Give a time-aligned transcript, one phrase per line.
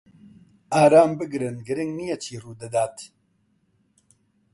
[0.73, 2.97] ئارام بگرن، گرنگ نییە چی ڕوودەدات.